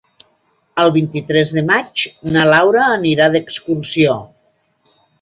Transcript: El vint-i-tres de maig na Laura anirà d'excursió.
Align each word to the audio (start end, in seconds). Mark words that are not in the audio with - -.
El 0.83 0.93
vint-i-tres 0.95 1.51
de 1.59 1.65
maig 1.69 2.07
na 2.37 2.49
Laura 2.55 2.89
anirà 2.97 3.31
d'excursió. 3.37 4.21